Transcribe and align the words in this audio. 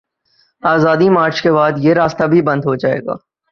آزادی 0.63 1.09
مارچ 1.09 1.41
کے 1.41 1.51
بعد، 1.51 1.71
یہ 1.77 1.93
راستہ 1.93 2.23
بھی 2.23 2.41
بند 2.41 2.61
ہو 2.65 2.75
جائے 2.75 2.99
گا۔ 3.05 3.15